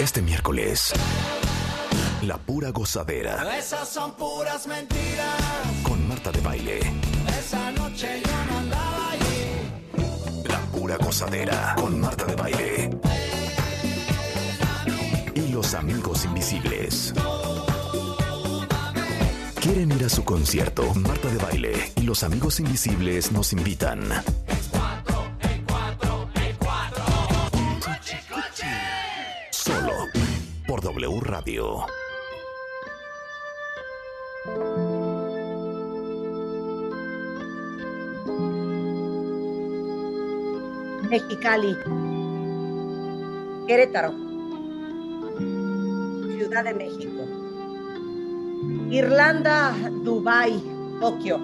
[0.00, 0.92] Este miércoles,
[2.22, 5.36] la pura gozadera Esas son puras mentiras.
[5.82, 6.80] con Marta de Baile.
[7.38, 10.48] Esa noche yo no andaba allí.
[10.48, 12.90] La pura gozadera con Marta de Baile.
[15.34, 17.12] Y los amigos invisibles.
[19.60, 20.94] ¿Quieren ir a su concierto?
[20.94, 24.00] Marta de Baile y los amigos invisibles nos invitan.
[41.08, 41.76] Mexicali,
[43.66, 44.12] Querétaro,
[46.36, 47.24] Ciudad de México,
[48.90, 50.62] Irlanda, Dubai,
[51.00, 51.38] Tokio.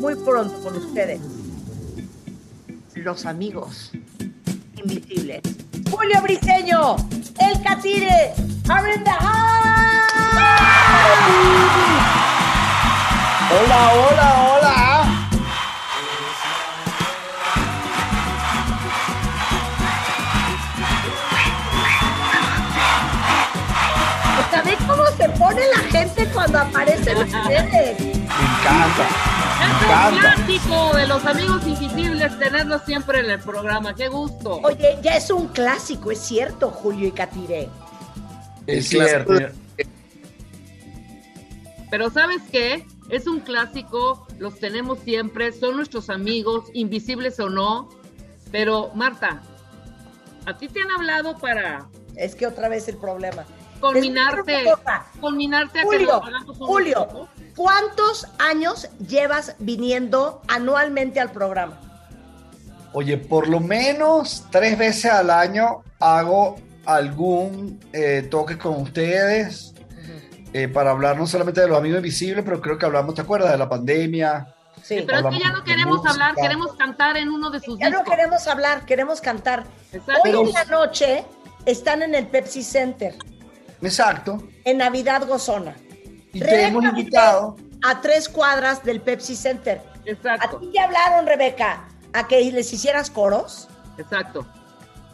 [0.00, 1.20] Muy pronto con ustedes,
[2.94, 3.90] los amigos
[4.76, 5.40] invisibles.
[5.90, 6.96] Julio Briseño,
[7.38, 8.32] El Catire,
[8.68, 9.44] are in the house.
[13.50, 15.04] Hola, hola, hola.
[24.50, 28.00] ¿Sabes cómo se pone la gente cuando aparecen ustedes?
[28.00, 29.33] Me encanta.
[29.64, 33.94] Es un clásico de los amigos invisibles tenerlos siempre en el programa.
[33.94, 34.60] Qué gusto.
[34.62, 37.68] Oye, ya es un clásico, es cierto, Julio y Catire.
[38.66, 39.32] Es cierto.
[41.90, 42.84] Pero ¿sabes qué?
[43.08, 47.88] Es un clásico, los tenemos siempre, son nuestros amigos, invisibles o no.
[48.50, 49.42] Pero Marta,
[50.46, 53.44] a ti te han hablado para Es que otra vez el problema.
[53.92, 54.64] Culminarte,
[55.20, 56.22] culminarte a Julio,
[56.58, 57.28] Julio.
[57.56, 61.80] ¿cuántos años llevas viniendo anualmente al programa?
[62.92, 69.74] Oye, por lo menos tres veces al año hago algún eh, toque con ustedes
[70.52, 73.50] eh, para hablar no solamente de los amigos invisibles, pero creo que hablamos, ¿te acuerdas?
[73.50, 74.46] De la pandemia.
[74.82, 75.02] Sí.
[75.04, 76.12] Pero es que ya no queremos música.
[76.12, 78.14] hablar, queremos cantar en uno de sus Ya no discos.
[78.14, 79.64] queremos hablar, queremos cantar.
[79.92, 80.22] Exacto.
[80.22, 81.24] Hoy en la noche
[81.66, 83.16] están en el Pepsi Center,
[83.88, 84.42] Exacto.
[84.64, 85.76] en Navidad Gozona.
[86.32, 87.56] Y te hemos Rebeca invitado.
[87.82, 89.78] A tres cuadras del Pepsi Center.
[89.78, 93.68] ¿A Exacto, ti te hablaron, Rebeca, a que les hicieras coros?
[93.98, 94.46] exacto.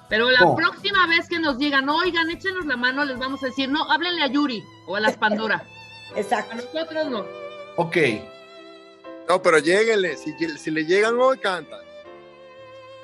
[0.09, 0.57] Pero la No.
[0.57, 4.25] próxima vez que nos digan, oigan, échenos la mano, les vamos a decir, no, háblenle
[4.25, 5.63] a Yuri o a las Pandora.
[6.15, 6.57] A Exacto.
[6.57, 7.25] nosotros no.
[7.77, 7.97] Ok.
[9.29, 10.17] No, pero lléguenle.
[10.17, 11.79] Si, si le llegan hoy, cantan.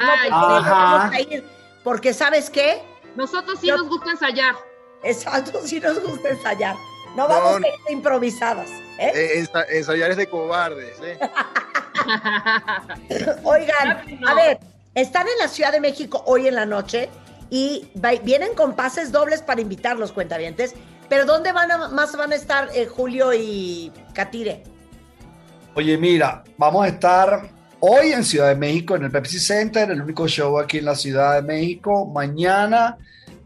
[0.01, 0.71] Ay, No, Ajá.
[0.71, 1.45] vamos a ir,
[1.85, 2.83] Porque, ¿sabes qué?
[3.15, 4.55] nosotros sí Yo- nos gusta ensayar.
[5.03, 6.77] Exacto, si nos gusta ensayar.
[7.17, 8.69] No vamos No, a ir de improvisadas.
[8.99, 9.13] ¿eh?
[9.15, 10.97] Eh, ensa- ensayar es de cobardes.
[11.03, 11.19] ¿eh?
[13.45, 14.59] Oigan, a ver,
[14.95, 17.09] están en la Ciudad de México hoy en la noche
[17.51, 17.89] y
[18.23, 20.75] vienen con pases dobles para invitarlos, cuentavientes.
[21.09, 24.65] Pero ¿dónde van a- más van a estar eh, Julio y Catire?
[25.75, 27.49] Oye, mira, vamos a estar
[27.81, 30.97] hoy en Ciudad de México, en el Pepsi Center, el único show aquí en la
[30.97, 32.07] Ciudad de México.
[32.07, 32.97] Mañana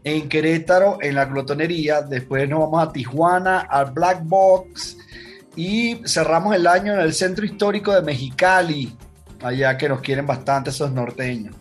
[0.03, 2.01] en Querétaro, en la glotonería.
[2.01, 4.97] Después nos vamos a Tijuana, al Black Box.
[5.55, 8.95] Y cerramos el año en el Centro Histórico de Mexicali,
[9.43, 11.55] allá que nos quieren bastante esos norteños.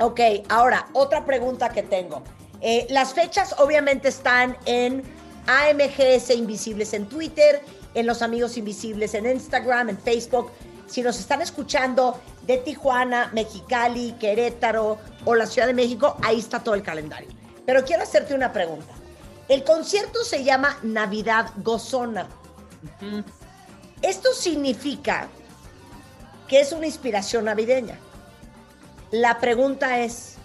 [0.00, 2.22] Ok, ahora, otra pregunta que tengo.
[2.60, 5.02] Eh, las fechas obviamente están en
[5.46, 7.60] AMGS Invisibles en Twitter,
[7.94, 10.52] en Los Amigos Invisibles en Instagram, en Facebook.
[10.86, 16.60] Si nos están escuchando de Tijuana, Mexicali, Querétaro o la Ciudad de México, ahí está
[16.60, 17.28] todo el calendario.
[17.68, 18.94] Pero quiero hacerte una pregunta.
[19.46, 22.26] El concierto se llama Navidad Gozona.
[24.00, 25.28] Esto significa
[26.48, 27.98] que es una inspiración navideña.
[29.10, 30.36] La pregunta es,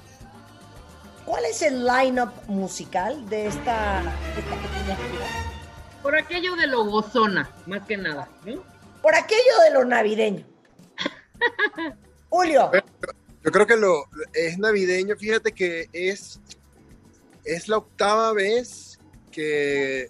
[1.23, 4.01] ¿cuál es el line-up musical de esta,
[4.35, 5.25] de esta pequeña gira?
[6.01, 8.28] Por aquello de lo gozona, más que nada.
[8.44, 8.62] ¿no?
[9.01, 10.45] Por aquello de lo navideño.
[12.29, 12.69] Julio,
[13.45, 15.16] Yo creo que lo es navideño.
[15.16, 16.42] Fíjate que es,
[17.44, 19.00] es la octava vez
[19.31, 20.10] que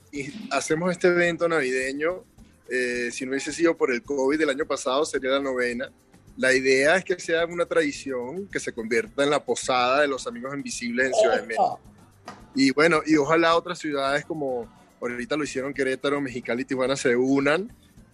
[0.51, 2.23] hacemos este evento navideño.
[2.69, 5.91] Eh, si no hubiese sido por el COVID del año pasado, sería la novena.
[6.37, 10.25] La idea es que sea una tradición que se convierta en la posada de los
[10.27, 11.79] amigos invisibles en Ciudad de México.
[12.55, 14.67] Y bueno, y ojalá otras ciudades como
[14.99, 17.71] ahorita lo hicieron Querétaro, Mexicali y Tijuana se unan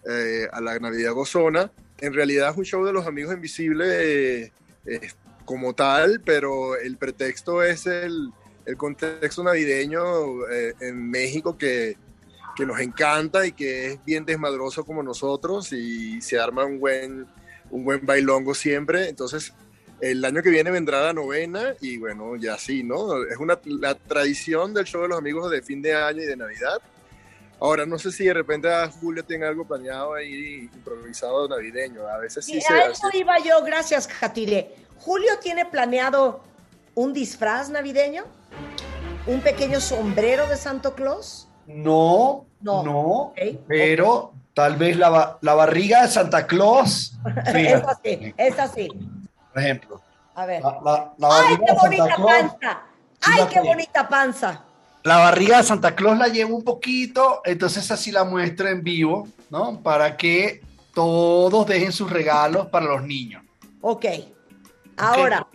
[0.10, 1.72] eh, a la Navidad Gozona.
[2.00, 4.52] En realidad es un show de los amigos invisibles
[4.86, 5.12] eh,
[5.46, 8.32] como tal, pero el pretexto es el,
[8.70, 11.98] el contexto navideño eh, en México que,
[12.56, 17.28] que nos encanta y que es bien desmadroso como nosotros y se arma un buen,
[17.72, 19.10] un buen bailongo siempre.
[19.10, 19.54] Entonces,
[20.02, 23.22] El año que viene vendrá la novena y bueno, ya sí, ¿no?
[23.26, 26.38] Es una, la tradición del show de los amigos de fin de año y de
[26.38, 26.80] Navidad.
[27.60, 32.08] Ahora, no sé si de repente a Julio tenga algo planeado ahí, improvisado navideño.
[32.08, 32.92] A veces sí Y se a hace.
[32.94, 34.74] eso iba yo, gracias, Jatire.
[35.00, 36.42] ¿Julio tiene planeado
[36.96, 38.24] un disfraz navideño?
[39.30, 41.48] ¿Un pequeño sombrero de Santo Claus?
[41.68, 42.84] No, No.
[42.84, 43.34] no,
[43.68, 47.14] pero tal vez la, la barriga de Santa Claus,
[47.46, 48.88] Es así, es así.
[49.54, 50.02] por ejemplo.
[50.34, 50.64] A ver.
[50.64, 52.82] La, la- la ¡Ay, qué Santa bonita Claus, panza!
[53.22, 54.64] ¡Ay, qué bonita panza!
[55.04, 59.28] la barriga de Santa Claus la llevo un poquito, entonces así la muestro en vivo,
[59.50, 59.80] ¿no?
[59.82, 60.62] Para que
[60.94, 63.44] todos dejen sus regalos para los niños.
[63.82, 64.06] Ok.
[64.98, 65.46] Ahora,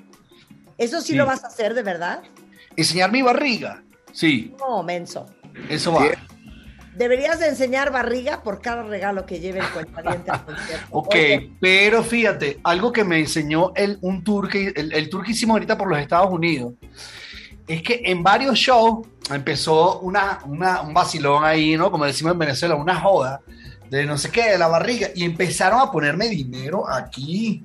[0.79, 1.15] ¿eso sí, Sí.
[1.15, 2.23] lo vas a hacer de verdad?
[2.76, 3.82] Enseñar mi barriga,
[4.12, 5.26] sí, No, menso.
[5.69, 6.03] eso va.
[6.03, 6.09] Sí.
[6.97, 10.87] Deberías de enseñar barriga por cada regalo que lleve el cuentadiente al concierto.
[10.91, 15.25] Ok, Oye, pero fíjate, algo que me enseñó el, un tour que, el, el tour
[15.25, 16.75] que hicimos ahorita por los Estados Unidos,
[17.67, 21.91] es que en varios shows empezó una, una- un vacilón ahí, ¿no?
[21.91, 23.41] Como decimos en Venezuela, una joda
[23.91, 27.65] de no sé qué, de la barriga, y empezaron a ponerme dinero aquí.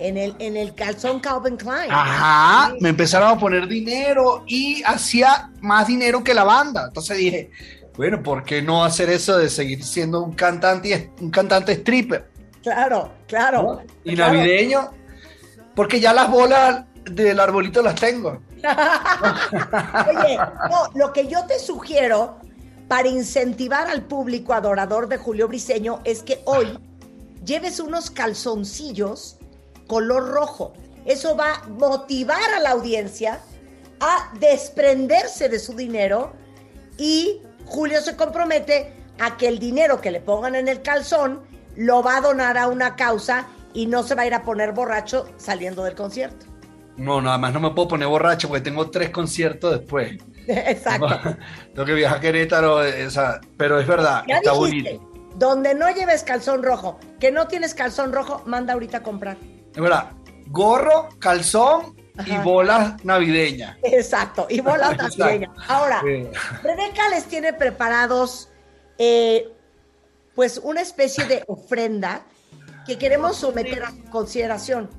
[0.00, 1.90] En el, en el calzón Calvin Klein.
[1.90, 6.86] Ajá, me empezaron a poner dinero y hacía más dinero que la banda.
[6.88, 7.50] Entonces dije,
[7.96, 12.30] bueno, ¿por qué no hacer eso de seguir siendo un cantante, un cantante stripper?
[12.62, 13.62] Claro, claro.
[13.62, 13.80] ¿no?
[14.04, 14.34] Y Claro.
[14.34, 14.90] navideño,
[15.74, 18.40] porque ya las bolas del arbolito las tengo.
[18.62, 20.36] Oye,
[20.70, 22.38] no, lo que yo te sugiero
[22.88, 26.78] para incentivar al público adorador de Julio Briseño es que hoy
[27.44, 29.36] lleves unos calzoncillos
[29.90, 30.72] color rojo.
[31.04, 33.40] Eso va a motivar a la audiencia
[33.98, 36.32] a desprenderse de su dinero
[36.96, 41.42] y Julio se compromete a que el dinero que le pongan en el calzón
[41.74, 44.70] lo va a donar a una causa y no se va a ir a poner
[44.72, 46.46] borracho saliendo del concierto.
[46.96, 50.18] No, nada más no me puedo poner borracho porque tengo tres conciertos después.
[50.46, 51.08] Exacto.
[51.74, 55.32] Tengo que viajar a Querétaro, eh, o sea, pero es verdad, Ya está dijiste, bonito.
[55.36, 59.36] donde no lleves calzón rojo, que no tienes calzón rojo, manda ahorita a comprar.
[59.74, 60.12] Es verdad,
[60.48, 61.96] gorro, calzón
[62.26, 63.78] y bolas navideñas.
[63.82, 65.18] Exacto, y bolas Exacto.
[65.18, 65.50] navideñas.
[65.68, 66.26] Ahora, Sí.
[66.62, 68.50] Rebeca les tiene preparados,
[68.98, 69.52] eh,
[70.34, 72.22] pues, una especie de ofrenda
[72.86, 74.90] que queremos someter a consideración.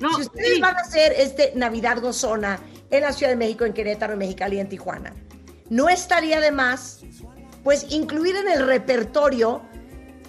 [0.00, 0.60] No, si ustedes sí.
[0.60, 2.60] van a hacer este Navidad Gozona
[2.90, 5.14] en la Ciudad de México, en Querétaro, en Mexicali en Tijuana,
[5.70, 7.00] no estaría de más,
[7.64, 9.62] pues, incluir en el repertorio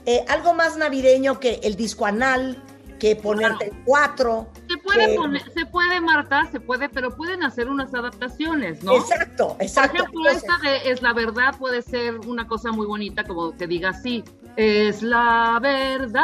[0.06, 2.63] eh, algo más navideño que el disco anal,
[3.00, 4.48] que ponerte cuatro.
[4.69, 8.96] Se puede que- poner, se puede, Marta, se puede, pero pueden hacer unas adaptaciones, ¿no?
[8.98, 9.98] Exacto, Por exacto.
[10.04, 13.66] ejemplo, Entonces, esta de Es la verdad puede ser una cosa muy bonita, como que
[13.68, 14.24] diga así,
[14.57, 16.24] es la verdad,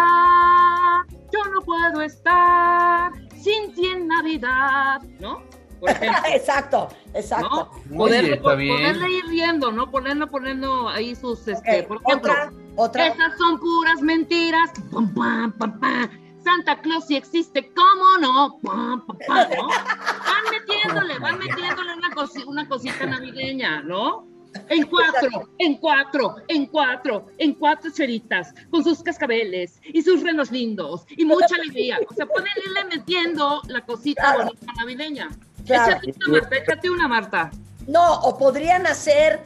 [1.32, 3.12] yo no puedo estar
[3.42, 5.42] sin ti en Navidad, ¿no?
[5.80, 7.72] Por ejemplo, exacto, exacto.
[7.90, 7.98] ¿no?
[7.98, 8.76] Poderle, está bien.
[8.78, 9.90] poderle ir riendo, ¿no?
[9.92, 13.08] Ponerlo, poniendo ahí sus, este, por ejemplo, otra, otra.
[13.08, 16.10] esas son puras mentiras, pam, pam, pam, pam.
[16.46, 18.60] Santa Claus sí existe, ¿cómo no?
[18.64, 19.68] Pam, pam, pam, ¿no?
[19.68, 24.28] Van metiéndole, van metiéndole una, cosi- una cosita navideña, ¿no?
[24.70, 30.50] En cuatro, en cuatro, en cuatro, en cuatro cheritas, con sus cascabeles y sus renos
[30.50, 32.00] lindos y mucha alegría.
[32.10, 34.44] O sea, pueden irle metiendo la cosita Claro.
[34.46, 35.30] bonita navideña.
[35.66, 35.98] Claro.
[36.02, 37.52] Échate una, Marta, échate una, Marta.
[37.88, 39.42] No, o podrían hacer,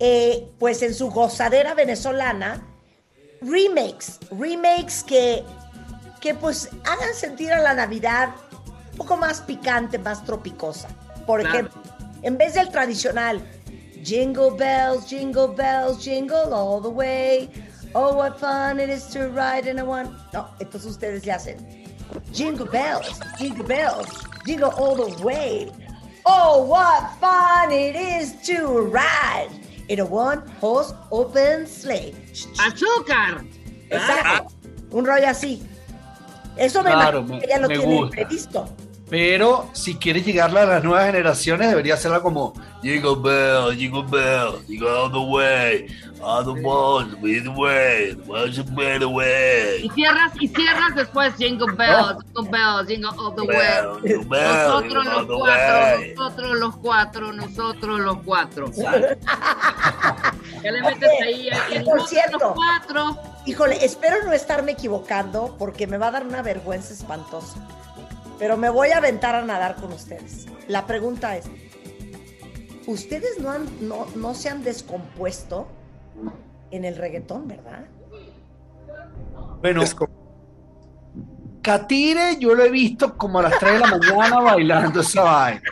[0.00, 2.60] eh, pues en su gozadera venezolana,
[3.42, 5.44] remakes, remakes que,
[6.20, 8.30] que pues hagan sentir a la Navidad
[8.92, 10.88] un poco más picante, más tropicosa.
[11.26, 11.54] Por Claro.
[11.68, 11.82] ejemplo,
[12.22, 13.40] en vez del tradicional,
[14.02, 17.48] jingle bells, jingle bells, jingle all the way.
[17.94, 20.10] Oh, what fun it is to ride in a one.
[20.32, 21.56] No, entonces ustedes le hacen
[22.32, 24.08] jingle bells, jingle bells,
[24.44, 25.70] jingle all the way.
[26.26, 29.48] Oh, what fun it is to ride
[29.88, 32.14] in a one horse open sleigh.
[32.58, 33.44] ¡Azúcar!
[33.90, 34.52] Exacto.
[34.90, 35.62] Un rollo así.
[36.58, 38.10] Eso me Claro, imagino me- que ya lo tienen gusta.
[38.16, 38.68] previsto.
[39.10, 44.62] Pero si quieres llegarle a las nuevas generaciones, debería hacerla como Jingle Bell, Jingle Bell,
[44.66, 45.86] Jingle all the way,
[46.20, 48.14] all the balls, with the way,
[48.52, 49.90] the better Y way.
[49.94, 54.24] cierras, y cierras después Jingle Bells, Jingle Bells, Jingle All the Bell, Way.
[54.26, 58.70] Bell, Nosotros los cuatro, nosotros los cuatro, nosotros los cuatro.
[60.62, 61.48] Ya le metes ahí,
[61.84, 62.38] Por nosotros cierto.
[62.40, 63.16] los cuatro.
[63.48, 67.66] Híjole, espero no estarme equivocando porque me va a dar una vergüenza espantosa.
[68.38, 70.46] Pero me voy a aventar a nadar con ustedes.
[70.66, 71.46] La pregunta es,
[72.86, 75.66] ¿ustedes no, han, no, no se han descompuesto
[76.70, 77.86] en el reggaetón, verdad?
[79.62, 79.82] Bueno,
[81.62, 85.62] Catire, yo lo he visto como a las 3 de la mañana bailando esa vaina.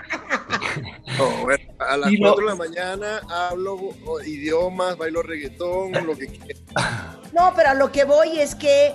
[1.18, 3.78] No, bueno, a las Y lo- 4 de la mañana hablo
[4.24, 6.60] idiomas, bailo reggaetón, lo que quiera.
[7.32, 8.94] No, pero a lo que voy es que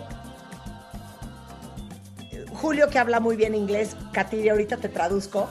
[2.53, 5.50] Julio, que habla muy bien inglés, Katiri, ahorita te traduzco.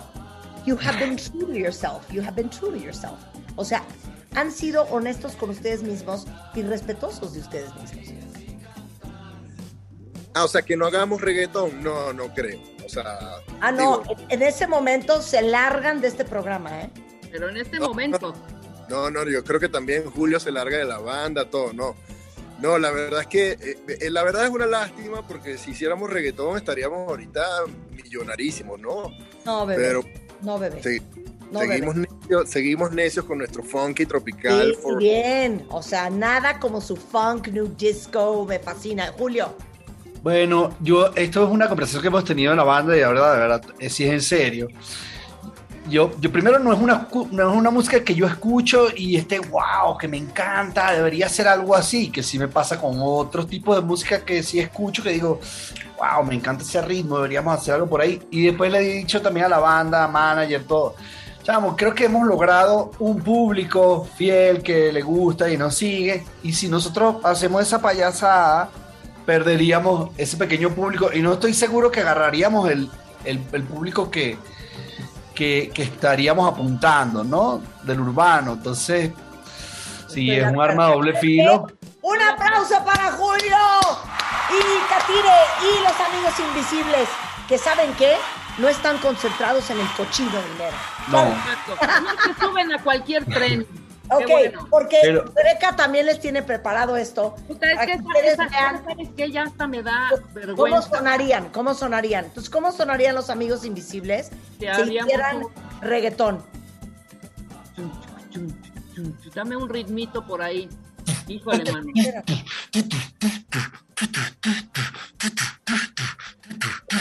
[0.67, 2.11] You have been true to yourself.
[2.11, 3.19] You have been true to yourself.
[3.57, 3.83] O sea,
[4.35, 8.07] han sido honestos con ustedes mismos y respetuosos de ustedes mismos.
[10.35, 12.61] Ah, o sea, que no hagamos reggaetón, no, no creo.
[12.85, 13.19] O sea,
[13.61, 16.91] Ah, no, digo, en ese momento se largan de este programa, ¿eh?
[17.31, 18.35] Pero en este No, momento,
[18.89, 21.95] no, no, yo creo que también Julio se larga de la banda, todo, no.
[22.61, 23.53] No, la verdad es que,
[23.89, 27.43] eh, la verdad es una lástima porque si hiciéramos reggaetón estaríamos ahorita
[27.91, 29.11] millonarísimos, ¿no?
[29.47, 29.83] No, bebé.
[29.83, 30.05] Pero
[30.43, 30.83] no, bebé.
[30.83, 31.03] se-
[31.51, 32.09] no, seguimos, bebé.
[32.21, 34.75] necios, seguimos necios con nuestro funky tropical.
[34.75, 35.65] Sí, for- bien.
[35.71, 39.07] O sea, nada como su funk, new disco, me fascina.
[39.17, 39.55] Julio,
[40.23, 43.33] Bueno, yo, esto es una conversación que hemos tenido en la banda y la verdad,
[43.35, 44.69] de verdad, eh, si es en serio.
[45.89, 49.41] Yo, yo primero no es, una, no es una música que yo escucho y esté,
[49.41, 53.75] wow, que me encanta, debería ser algo así, que sí me pasa con otros tipos
[53.77, 55.41] de música que sí escucho, que digo,
[55.99, 58.23] wow, me encanta ese ritmo, deberíamos hacer algo por ahí.
[58.31, 60.95] Y después le he dicho también a la banda, manager, todo.
[61.77, 66.25] Creo que hemos logrado un público fiel que le gusta y nos sigue.
[66.45, 68.71] Y si nosotros hacemos esa payasada,
[69.27, 72.89] perderíamos ese pequeño público y no estoy seguro que agarraríamos el,
[73.25, 74.39] el- el público que,
[75.35, 77.63] que, que estaríamos apuntando, ¿no?
[77.83, 78.53] Del urbano.
[78.53, 79.13] Entonces,
[80.07, 81.67] si Estoy es un arma de doble filo,
[82.03, 83.57] un aplauso para Julio
[84.51, 87.09] y Katire y los amigos invisibles,
[87.49, 88.15] que saben qué,
[88.59, 90.77] no están concentrados en el cochino dinero.
[91.09, 91.25] no.
[91.25, 93.67] No se suben a cualquier tren.
[94.13, 94.67] Ok, Qué bueno.
[94.71, 97.37] porque Pero- Greca también les tiene preparado esto.
[97.47, 99.31] Puta, es para que que esa- ustedes esa- vean ¿sabes qué?
[99.31, 100.83] Ya hasta me da ¿Cómo vergüenza.
[100.83, 101.49] sonarían?
[101.51, 102.25] ¿Cómo sonarían?
[102.25, 106.45] Entonces, ¿cómo sonarían los amigos invisibles Que si hicieran un- reggaetón?
[107.77, 107.93] Chum,
[108.33, 108.49] chum,
[108.95, 109.33] chum, chum.
[109.35, 110.69] Dame un ritmito por ahí.
[111.29, 111.87] Híjole, mano.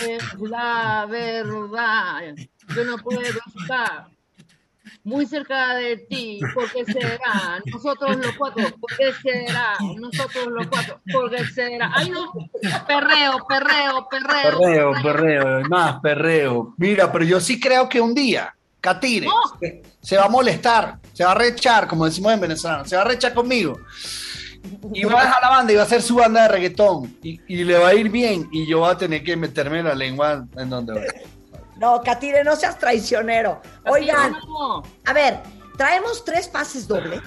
[0.07, 2.35] Es la verdad.
[2.75, 4.07] Yo no puedo estar
[5.03, 6.39] muy cerca de ti.
[6.53, 7.61] ¿Por qué será?
[7.65, 8.63] Nosotros los cuatro.
[8.79, 9.75] ¿Por qué será?
[9.97, 10.99] Nosotros los cuatro.
[11.11, 11.91] ¿Por qué será?
[11.93, 12.31] Ay, no.
[12.87, 14.59] Perreo, perreo, perreo.
[14.59, 16.73] Perreo, perreo, más perreo.
[16.77, 19.27] Mira, pero yo sí creo que un día, Catire,
[19.59, 23.01] se, se va a molestar, se va a rechar, como decimos en venezolano, se va
[23.03, 23.79] a rechar conmigo.
[24.93, 27.17] Y va a dejar la banda y va a hacer su banda de reggaetón.
[27.23, 28.49] Y, y le va a ir bien.
[28.51, 31.01] Y yo voy a tener que meterme la lengua en donde va.
[31.79, 33.61] No, Katire, no seas traicionero.
[33.85, 35.39] Oigan, No, a ver,
[35.77, 37.21] traemos tres pases dobles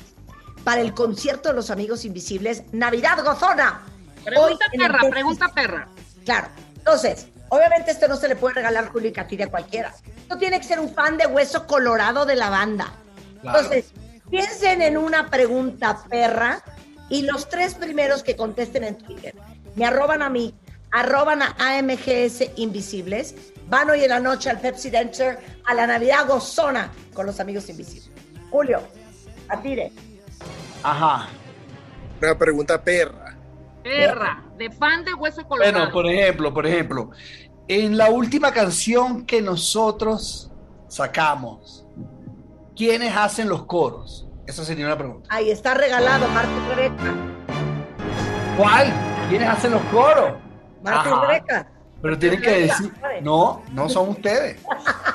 [0.63, 3.83] para el concierto de los amigos invisibles, Navidad Gozona.
[4.25, 5.89] Pregunta Hoy en el perra, pregunta perra.
[6.25, 6.49] Claro.
[6.77, 9.95] Entonces, obviamente esto no se le puede regalar Julio y Katire a cualquiera.
[10.17, 12.93] Esto tiene que ser un fan de hueso colorado de la banda.
[13.41, 13.59] Claro.
[13.59, 13.93] Entonces,
[14.31, 16.63] piensen en una pregunta perra
[17.09, 19.35] y los tres primeros que contesten en Twitter
[19.75, 20.55] me arroban a mí,
[20.91, 23.35] arroban a AMGS Invisibles,
[23.69, 27.69] van hoy en la noche al Pepsi Center a la Navidad Gozona con los amigos
[27.69, 28.11] invisibles.
[28.50, 28.81] Julio,
[29.49, 29.92] Katire.
[30.83, 31.28] Ajá.
[32.21, 33.37] Una pregunta perra.
[33.83, 35.73] Perra, de fan de hueso colorado.
[35.73, 37.11] Bueno, por ejemplo, por ejemplo,
[37.69, 40.52] en la última canción que nosotros
[40.88, 41.87] sacamos,
[42.76, 44.28] ¿quiénes hacen los coros?
[44.47, 45.28] Esa sería una pregunta.
[45.33, 47.14] Ahí está regalado Martín Greca.
[48.57, 48.92] ¿Cuál?
[49.28, 50.35] ¿Quiénes hacen los coros?
[50.83, 51.12] Martín.
[51.26, 51.73] Greca.
[52.03, 52.93] Pero tienen que decir,
[53.23, 54.61] no, no son ustedes.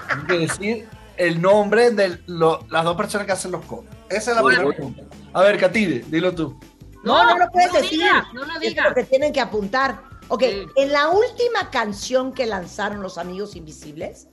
[0.07, 3.85] Tienen que decir el nombre de lo- las dos personas que hacen los coros.
[4.09, 4.59] Esa es la Bueno.
[4.69, 5.15] primera pregunta.
[5.33, 6.57] A ver, Katire, dilo tú.
[7.03, 8.01] No, no, lo puedes no decir.
[8.33, 8.89] no lo Es digas.
[8.89, 10.01] lo que tienen que apuntar.
[10.29, 10.65] Ok, Sí.
[10.77, 14.27] en la última canción que lanzaron los Amigos Invisibles,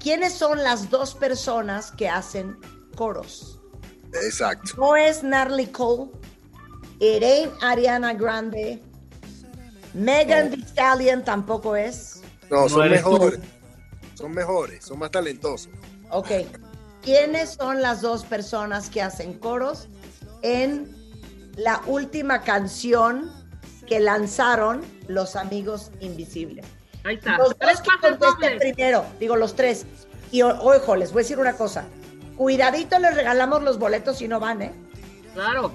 [0.00, 2.56] ¿quiénes son las dos personas que hacen
[2.96, 3.60] coros?
[4.24, 4.72] Exacto.
[4.78, 6.10] No es Natalie Cole,
[7.00, 8.82] it ain't Ariana Grande,
[9.94, 12.22] Megan Thee Stallion tampoco es.
[12.50, 13.40] No, No son mejores.
[14.14, 15.70] Son mejores, son más talentosos.
[16.10, 16.28] Ok,
[17.02, 19.88] ¿quiénes son las dos personas que hacen coros
[20.42, 20.96] en
[21.56, 23.30] la última canción
[23.86, 26.66] que lanzaron los Amigos Invisibles?
[27.04, 27.38] Ahí está.
[27.38, 27.80] Los Tres
[28.18, 29.86] dos que primero, digo los tres.
[30.32, 31.86] Y ojo, les voy a decir una cosa.
[32.36, 34.72] Cuidadito, les regalamos los boletos y no van, ¿eh?
[35.34, 35.72] Claro.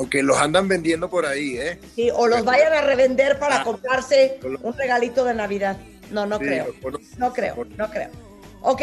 [0.00, 1.80] O que los andan vendiendo por ahí, ¿eh?
[1.96, 3.64] Sí, o los vayan a revender para Ah.
[3.64, 5.76] comprarse un regalito de Navidad.
[6.12, 6.66] No, no Sí, creo.
[7.18, 8.10] No creo, no creo.
[8.62, 8.82] Ok.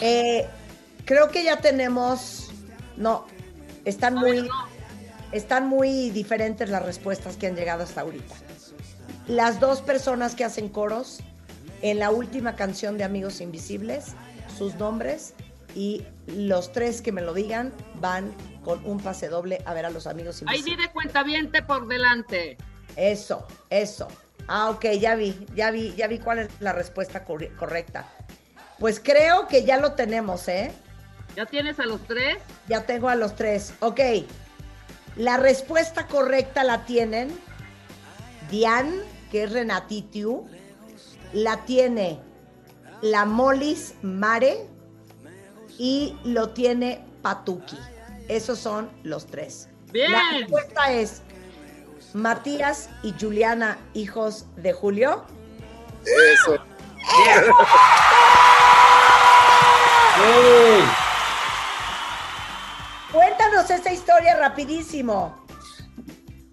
[0.00, 0.46] Eh,
[1.04, 2.50] creo que ya tenemos.
[2.96, 3.26] No,
[3.84, 4.48] están muy,
[5.32, 8.34] están muy diferentes las respuestas que han llegado hasta ahorita.
[9.26, 11.20] las dos personas que hacen coros
[11.82, 14.08] en la última canción de Amigos Invisibles,
[14.58, 15.32] sus nombres
[15.74, 18.32] y los tres que me lo digan van
[18.64, 20.76] con un pase doble a ver a los Amigos Ahí Invisibles.
[20.76, 22.56] viene cuentaviente por delante.
[22.96, 24.08] Eso, eso.
[24.46, 28.06] Ah, ok, ya vi, ya vi, ya vi cuál es la respuesta corre- correcta.
[28.78, 30.70] Pues creo que ya lo tenemos, ¿eh?
[31.36, 32.38] ¿Ya tienes a los tres?
[32.68, 33.74] Ya tengo a los tres.
[33.80, 34.00] Ok.
[35.16, 37.28] La respuesta correcta la tienen
[38.50, 38.92] Diane,
[39.30, 40.46] que es Renatitiu.
[41.32, 42.20] La tiene
[43.02, 44.68] la Molis Mare.
[45.78, 47.78] Y lo tiene Patuki.
[48.28, 49.68] Esos son los tres.
[49.92, 50.12] Bien.
[50.12, 51.22] La respuesta es
[52.14, 55.24] Matías y Juliana, hijos de Julio.
[56.04, 56.56] Eso.
[60.24, 60.82] ¡Ey!
[63.12, 65.44] Cuéntanos esa historia rapidísimo.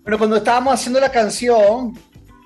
[0.03, 1.97] Bueno, cuando estábamos haciendo la canción,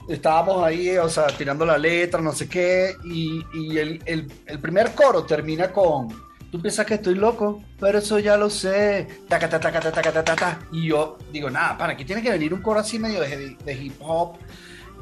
[0.09, 4.59] estábamos ahí, o sea, tirando la letra, no sé qué, y, y el, el- el
[4.59, 6.07] primer coro termina con,
[6.55, 10.23] tú piensas que estoy loco, pero eso ya lo sé, taca, taca, taca, taca, taca,
[10.23, 13.57] taca, y yo digo, nada, para aquí tiene que venir un coro así medio de,
[13.61, 14.37] de hip hop,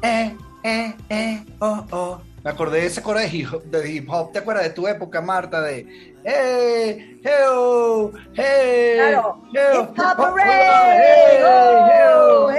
[0.02, 2.20] eh, eh, eh, oh, oh.
[2.42, 4.88] Me acordé de ese coro de hip, hop, de hip hop, ¿te acuerdas de tu
[4.88, 5.60] época, Marta?
[5.62, 5.86] De,
[6.24, 9.42] hey, hey, oh, hey, Claro.
[9.54, 10.98] hey, oh, Hooray.
[10.98, 12.58] hey, Oh, hey,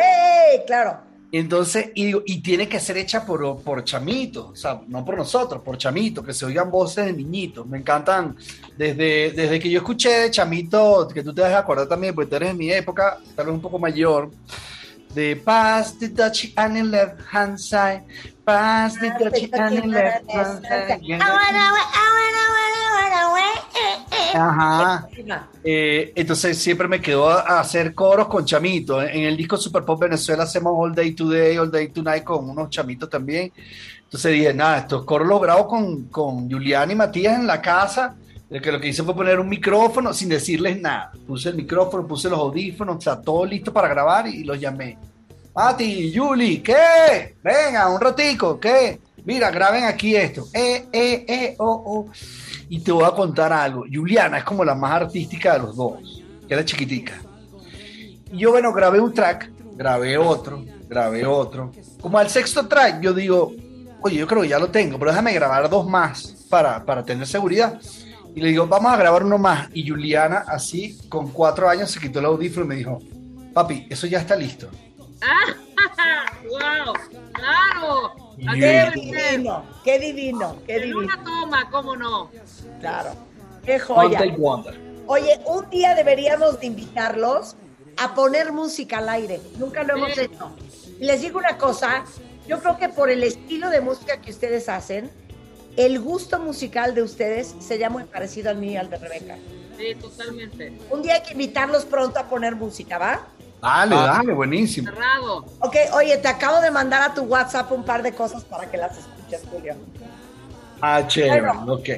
[0.55, 1.04] hey, claro.
[1.38, 5.18] Entonces, y, digo, y tiene que ser hecha por, por chamitos, o sea, no por
[5.18, 7.65] nosotros, por chamitos, que se oigan voces de niñitos.
[7.65, 8.36] Me encantan.
[8.77, 12.30] Desde, desde que yo escuché de chamito, que tú te vas a acordar también, porque
[12.30, 14.30] tú eres de mi época, tal vez un poco mayor,
[15.13, 18.04] de Pass the Dutch and the left hand side,
[18.44, 21.01] Pass the Dutch and the left hand side.
[24.36, 25.08] Ajá.
[25.63, 29.04] Eh, entonces siempre me quedó a, hacer coros con chamitos.
[29.04, 32.70] En el disco Super Pop Venezuela hacemos All Day Today, All Day Tonight con unos
[32.70, 33.51] chamitos también.
[34.04, 38.15] Entonces dije, nada, estos coros los grabo con, con Julián y Matías en la casa.
[38.50, 41.12] Que lo que hice fue poner un micrófono sin decirles nada.
[41.26, 44.98] Puse el micrófono, puse los audífonos, o sea, todo listo para grabar y los llamé.
[45.54, 47.36] Mati, Juli, ¿qué?
[47.41, 49.00] Venga, un ratico, ¿qué?
[49.25, 50.47] Mira, graben aquí esto.
[50.53, 51.55] Eh.
[52.69, 53.85] Y te voy a contar algo.
[53.91, 57.19] Juliana es como la más artística de los dos, era chiquitica.
[58.31, 61.71] Y yo, bueno, grabé un track, grabé otro, grabé otro.
[62.01, 63.53] Como al sexto track, yo digo,
[64.01, 67.27] oye, yo creo que ya lo tengo, pero déjame grabar dos más para, para tener
[67.27, 67.79] seguridad.
[68.35, 69.69] Y le digo, vamos a grabar uno más.
[69.73, 72.99] Y Juliana, así, con cuatro años, se quitó el audífono y me dijo,
[73.53, 74.69] papi, eso ya está listo.
[76.43, 76.93] ¡Wow!
[77.33, 78.24] ¡Claro!
[78.38, 81.00] Qué divino, qué divino, qué En divino.
[81.00, 82.30] una toma, ¿cómo no?
[82.80, 83.12] Claro.
[83.65, 84.21] Qué joya.
[85.08, 87.56] Oye, un día deberíamos de invitarlos
[87.98, 89.39] a poner música al aire.
[89.58, 90.21] Nunca lo hemos Sí.
[90.21, 90.56] hecho.
[91.00, 92.04] Y les digo una cosa,
[92.48, 95.10] yo creo que por el estilo de música que ustedes hacen,
[95.78, 99.38] el gusto musical de ustedes sería muy parecido al mío y al de Rebeca.
[99.78, 100.78] Sí, totalmente.
[100.89, 103.28] Un día hay que invitarlos pronto a poner música, ¿va?
[103.65, 104.06] Dale, Ah.
[104.17, 104.89] dale, buenísimo.
[104.89, 105.45] Cerrado.
[105.60, 108.78] Ok, oye, te acabo de mandar a tu WhatsApp un par de cosas para que
[108.78, 109.75] las escuches, Julio.
[110.82, 111.73] Ah, chévere, Bueno.
[111.73, 111.89] ok.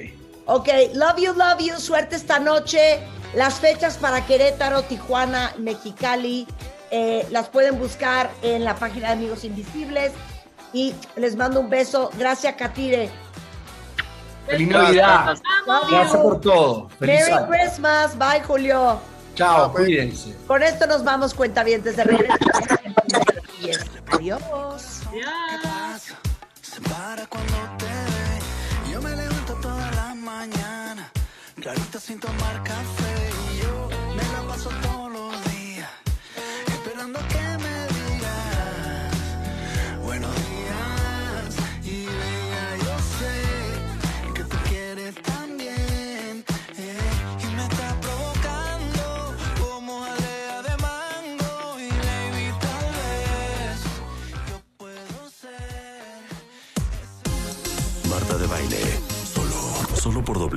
[0.45, 1.77] Ok, love you, love you.
[1.77, 2.99] Suerte esta noche.
[3.35, 6.47] Las fechas para Querétaro, Tijuana, Mexicali,
[6.89, 10.13] eh, las pueden buscar en la página de Amigos Invisibles.
[10.71, 12.09] Y les mando un beso.
[12.17, 13.09] Gracias, Katire.
[14.45, 15.37] Feliz Navidad.
[15.89, 16.87] Gracias por todo.
[16.99, 17.47] Feliz Merry año.
[17.49, 18.17] Christmas.
[18.17, 18.99] Bye, Julio.
[19.37, 19.85] Chao, pues.
[19.85, 20.35] cuídense.
[20.47, 22.33] Con esto nos vamos, cuentavientes de regreso.
[24.11, 24.41] Adiós.
[25.13, 25.99] Ya.
[26.61, 28.91] Se para cuando te ve.
[28.91, 31.11] Yo me levanto todas las mañanas,
[31.61, 33.06] clarito sin tomar café.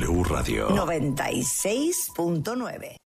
[0.01, 0.69] W Radio.
[0.69, 2.99] 96.9.